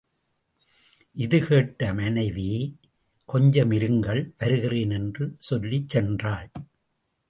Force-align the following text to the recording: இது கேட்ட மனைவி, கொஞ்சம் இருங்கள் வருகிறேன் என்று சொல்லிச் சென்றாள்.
இது 1.15 1.39
கேட்ட 1.39 1.93
மனைவி, 1.93 2.79
கொஞ்சம் 3.25 3.71
இருங்கள் 3.71 4.31
வருகிறேன் 4.37 4.89
என்று 4.89 5.35
சொல்லிச் 5.39 5.97
சென்றாள். 5.97 6.49